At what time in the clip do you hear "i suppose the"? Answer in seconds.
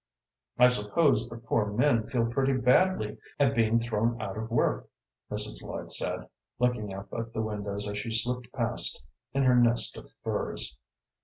0.57-1.37